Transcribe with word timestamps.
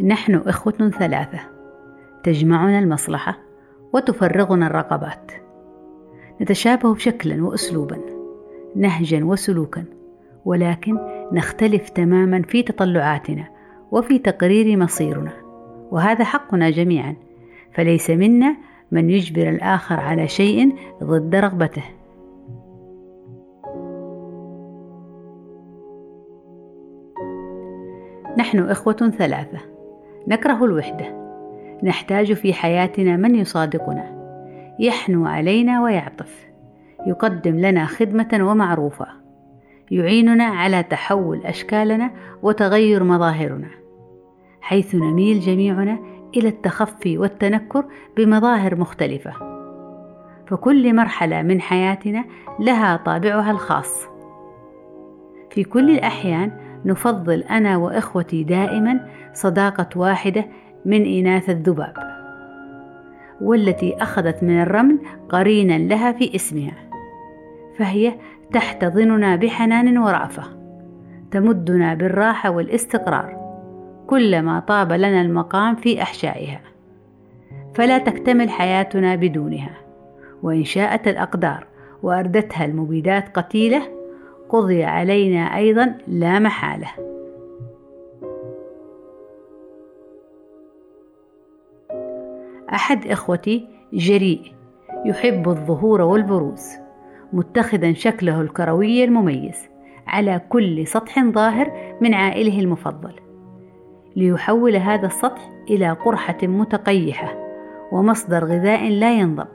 نحن 0.00 0.34
إخوة 0.34 0.90
ثلاثة 0.98 1.38
تجمعنا 2.24 2.78
المصلحة 2.78 3.38
وتفرغنا 3.92 4.66
الرقبات 4.66 5.32
نتشابه 6.40 6.96
شكلا 6.96 7.44
وأسلوبا 7.44 7.98
نهجا 8.76 9.24
وسلوكا 9.24 9.84
ولكن 10.44 10.98
نختلف 11.32 11.88
تماما 11.88 12.42
في 12.42 12.62
تطلعاتنا 12.62 13.48
وفي 13.90 14.18
تقرير 14.18 14.76
مصيرنا 14.76 15.32
وهذا 15.90 16.24
حقنا 16.24 16.70
جميعا. 16.70 17.16
فليس 17.74 18.10
منا 18.10 18.56
من 18.90 19.10
يجبر 19.10 19.48
الآخر 19.48 20.00
على 20.00 20.28
شيء 20.28 20.74
ضد 21.04 21.34
رغبته. 21.34 21.84
نحن 28.38 28.58
إخوة 28.58 29.12
ثلاثة 29.18 29.77
نكره 30.28 30.64
الوحدة. 30.64 31.06
نحتاج 31.82 32.32
في 32.32 32.52
حياتنا 32.52 33.16
من 33.16 33.34
يصادقنا. 33.34 34.18
يحنو 34.78 35.26
علينا 35.26 35.82
ويعطف. 35.82 36.46
يقدم 37.06 37.58
لنا 37.58 37.84
خدمة 37.86 38.38
ومعروفة. 38.50 39.06
يعيننا 39.90 40.44
على 40.44 40.82
تحول 40.82 41.46
أشكالنا 41.46 42.10
وتغير 42.42 43.04
مظاهرنا. 43.04 43.68
حيث 44.60 44.94
نميل 44.94 45.40
جميعنا 45.40 45.98
إلى 46.36 46.48
التخفي 46.48 47.18
والتنكر 47.18 47.84
بمظاهر 48.16 48.76
مختلفة. 48.76 49.32
فكل 50.46 50.96
مرحلة 50.96 51.42
من 51.42 51.60
حياتنا 51.60 52.24
لها 52.60 52.96
طابعها 52.96 53.50
الخاص. 53.50 54.06
في 55.50 55.64
كل 55.64 55.90
الأحيان 55.90 56.52
نفضل 56.84 57.42
أنا 57.42 57.76
وإخوتي 57.76 58.44
دائما 58.44 59.08
صداقة 59.38 59.88
واحدة 59.96 60.44
من 60.84 61.06
إناث 61.06 61.50
الذباب 61.50 61.94
والتي 63.40 63.96
أخذت 64.02 64.42
من 64.42 64.62
الرمل 64.62 64.98
قرينا 65.28 65.78
لها 65.78 66.12
في 66.12 66.34
اسمها 66.34 66.74
فهي 67.76 68.14
تحتضننا 68.52 69.36
بحنان 69.36 69.98
ورأفة 69.98 70.42
تمدنا 71.30 71.94
بالراحة 71.94 72.50
والاستقرار 72.50 73.38
كلما 74.06 74.60
طاب 74.60 74.92
لنا 74.92 75.20
المقام 75.20 75.76
في 75.76 76.02
أحشائها 76.02 76.60
فلا 77.74 77.98
تكتمل 77.98 78.50
حياتنا 78.50 79.16
بدونها 79.16 79.76
وإن 80.42 80.64
شاءت 80.64 81.08
الأقدار 81.08 81.66
وأردتها 82.02 82.64
المبيدات 82.64 83.38
قتيلة 83.38 83.82
قضي 84.48 84.84
علينا 84.84 85.56
أيضا 85.56 85.94
لا 86.08 86.38
محالة. 86.38 87.17
أحد 92.74 93.06
إخوتي 93.06 93.68
جريء 93.92 94.40
يحب 95.04 95.48
الظهور 95.48 96.00
والبروز 96.00 96.62
متخذا 97.32 97.92
شكله 97.92 98.40
الكروي 98.40 99.04
المميز 99.04 99.68
على 100.06 100.40
كل 100.48 100.86
سطح 100.86 101.24
ظاهر 101.24 101.96
من 102.00 102.14
عائله 102.14 102.60
المفضل. 102.60 103.12
ليحول 104.16 104.76
هذا 104.76 105.06
السطح 105.06 105.50
إلى 105.70 105.90
قرحة 105.90 106.38
متقيحة 106.42 107.34
ومصدر 107.92 108.44
غذاء 108.44 108.88
لا 108.88 109.14
ينضب 109.14 109.48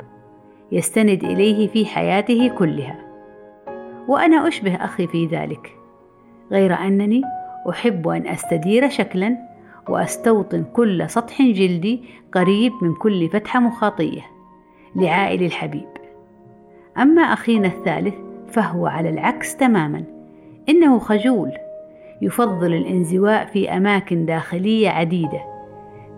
يستند 0.72 1.24
إليه 1.24 1.68
في 1.68 1.86
حياته 1.86 2.48
كلها. 2.58 3.00
وأنا 4.08 4.48
أشبه 4.48 4.76
أخي 4.76 5.08
في 5.08 5.26
ذلك 5.26 5.78
غير 6.52 6.74
أنني 6.74 7.22
أحب 7.70 8.08
أن 8.08 8.28
أستدير 8.28 8.90
شكلا 8.90 9.38
وأستوطن 9.90 10.64
كل 10.74 11.10
سطح 11.10 11.42
جلدي 11.42 12.04
قريب 12.34 12.74
من 12.82 12.94
كل 12.94 13.30
فتحة 13.30 13.60
مخاطية 13.60 14.22
لعائل 14.96 15.44
الحبيب. 15.44 15.90
أما 16.98 17.22
أخينا 17.22 17.68
الثالث 17.68 18.16
فهو 18.48 18.88
على 18.88 19.10
العكس 19.10 19.56
تماما. 19.56 20.04
إنه 20.70 21.00
خجول 21.00 21.52
يفضل 22.22 22.74
الانزواء 22.74 23.46
في 23.46 23.70
أماكن 23.78 24.26
داخلية 24.26 24.90
عديدة 24.90 25.42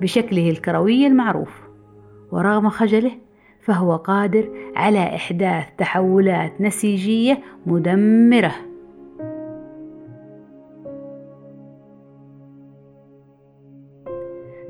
بشكله 0.02 0.50
الكروي 0.50 1.08
المعروف. 1.08 1.62
ورغم 2.32 2.70
خجله 2.70 3.12
فهو 3.62 3.96
قادر 3.96 4.50
على 4.76 5.16
إحداث 5.16 5.66
تحولات 5.78 6.62
نسيجية 6.62 7.40
مدمرة. 7.66 8.56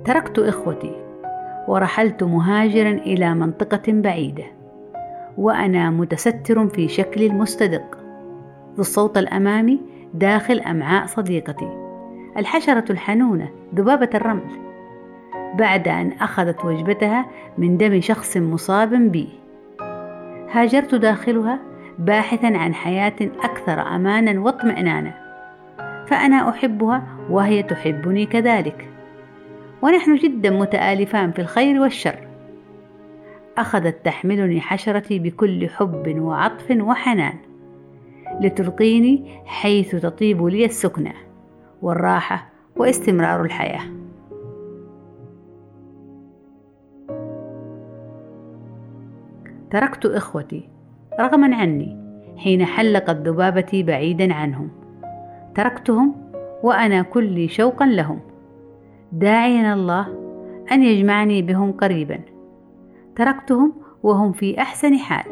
تركت 0.05 0.39
إخوتي 0.39 0.91
ورحلت 1.67 2.23
مهاجرا 2.23 2.91
إلى 2.91 3.33
منطقة 3.33 3.81
بعيدة 3.87 4.43
وأنا 5.37 5.89
متستر 5.89 6.67
في 6.67 6.87
شكلي 6.87 7.27
المستدق 7.27 7.97
ذو 8.75 8.81
الصوت 8.81 9.17
الأمامي 9.17 9.81
داخل 10.13 10.59
أمعاء 10.59 11.05
صديقتي 11.05 11.69
الحشرة 12.37 12.91
الحنونة 12.91 13.49
ذبابة 13.75 14.09
الرمل 14.15 14.51
بعد 15.55 15.87
أن 15.87 16.11
أخذت 16.11 16.65
وجبتها 16.65 17.25
من 17.57 17.77
دم 17.77 18.01
شخص 18.01 18.37
مصاب 18.37 18.93
بي. 18.93 19.29
هاجرت 20.51 20.95
داخلها 20.95 21.59
باحثا 21.99 22.47
عن 22.47 22.73
حياة 22.73 23.15
أكثر 23.21 23.81
أمانا 23.95 24.41
واطمئنانا 24.41 25.13
فأنا 26.07 26.49
أحبها 26.49 27.03
وهي 27.29 27.63
تحبني 27.63 28.25
كذلك. 28.25 28.94
ونحن 29.85 30.15
جدا 30.15 30.49
متآلفان 30.49 31.31
في 31.31 31.39
الخير 31.39 31.81
والشر. 31.81 32.27
أخذت 33.57 34.05
تحملني 34.05 34.61
حشرتي 34.61 35.19
بكل 35.19 35.69
حب 35.69 36.15
وعطف 36.19 36.71
وحنان 36.71 37.33
لتلقيني 38.41 39.41
حيث 39.45 39.95
تطيب 39.95 40.45
لي 40.45 40.65
السكنى 40.65 41.13
والراحة 41.81 42.49
واستمرار 42.75 43.41
الحياة. 43.41 43.81
تركت 49.71 50.05
إخوتي 50.05 50.69
رغما 51.19 51.55
عني 51.55 51.97
حين 52.37 52.65
حلقت 52.65 53.15
ذبابتي 53.15 53.83
بعيدا 53.83 54.33
عنهم. 54.33 54.69
تركتهم 55.55 56.15
وأنا 56.63 57.01
كلي 57.01 57.47
شوقا 57.47 57.85
لهم. 57.85 58.34
داعيا 59.11 59.73
الله 59.73 60.07
أن 60.71 60.83
يجمعني 60.83 61.41
بهم 61.41 61.71
قريبا. 61.71 62.19
تركتهم 63.15 63.73
وهم 64.03 64.31
في 64.31 64.61
أحسن 64.61 64.97
حال 64.97 65.25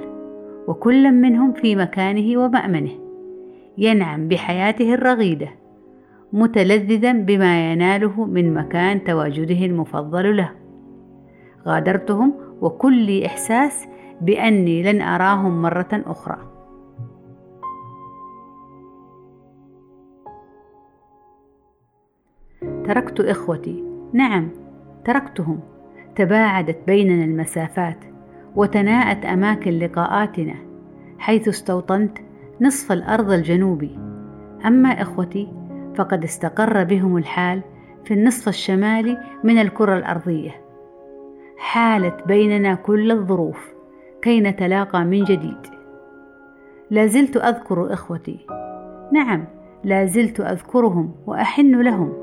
وكل 0.67 1.11
منهم 1.11 1.53
في 1.53 1.75
مكانه 1.75 2.39
ومأمنه. 2.41 2.91
ينعم 3.77 4.27
بحياته 4.27 4.93
الرغيدة 4.93 5.47
متلذذا 6.33 7.11
بما 7.11 7.71
يناله 7.71 8.25
من 8.25 8.53
مكان 8.53 9.03
تواجده 9.03 9.65
المفضل 9.65 10.37
له. 10.37 10.51
غادرتهم 11.67 12.33
وكل 12.61 13.23
إحساس 13.23 13.85
بأني 14.21 14.83
لن 14.83 15.01
أراهم 15.01 15.61
مرة 15.61 16.03
أخرى. 16.05 16.52
تركت 22.85 23.19
إخوتي. 23.19 23.83
نعم 24.13 24.49
تركتهم. 25.05 25.59
تباعدت 26.15 26.77
بيننا 26.87 27.23
المسافات 27.23 27.97
وتناءت 28.55 29.25
أماكن 29.25 29.71
لقاءاتنا 29.71 30.55
حيث 31.19 31.47
استوطنت 31.47 32.17
نصف 32.61 32.91
الأرض 32.91 33.31
الجنوبي. 33.31 33.99
أما 34.65 34.89
إخوتي 35.01 35.47
فقد 35.95 36.23
استقر 36.23 36.83
بهم 36.83 37.17
الحال 37.17 37.61
في 38.05 38.13
النصف 38.13 38.47
الشمالي 38.47 39.17
من 39.43 39.57
الكرة 39.57 39.97
الأرضية. 39.97 40.51
حالت 41.57 42.27
بيننا 42.27 42.75
كل 42.75 43.11
الظروف 43.11 43.73
كي 44.21 44.41
نتلاقى 44.41 45.05
من 45.05 45.23
جديد. 45.23 45.67
لا 46.91 47.05
زلت 47.05 47.37
أذكر 47.37 47.93
إخوتي. 47.93 48.45
نعم 49.11 49.45
لا 49.83 50.05
زلت 50.05 50.39
أذكرهم 50.39 51.11
وأحن 51.27 51.81
لهم. 51.81 52.13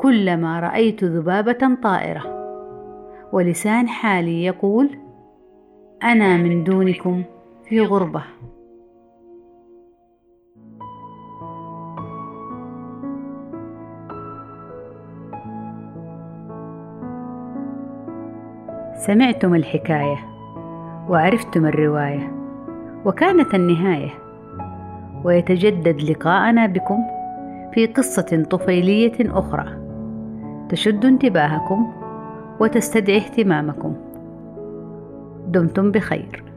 كلما 0.00 0.60
رأيت 0.60 1.04
ذبابة 1.04 1.76
طائرة. 1.82 2.22
ولسان 3.32 3.88
حالي 3.88 4.44
يقول 4.44 4.90
أنا 6.02 6.36
من 6.36 6.64
دونكم 6.64 7.22
في 7.64 7.80
غربة. 7.80 8.22
سمعتم 18.96 19.54
الحكاية 19.54 20.16
وعرفتم 21.08 21.66
الرواية 21.66 22.32
وكانت 23.04 23.54
النهاية 23.54 24.10
ويتجدد 25.24 26.02
لقاءنا 26.02 26.66
بكم. 26.66 27.13
في 27.74 27.86
قصة 27.86 28.46
طفيلية 28.50 29.12
أخرى. 29.20 29.66
تشد 30.68 31.04
انتباهكم 31.04 31.92
وتستدعي 32.60 33.16
اهتمامكم. 33.16 33.94
دمتم 35.48 35.90
بخير. 35.90 36.53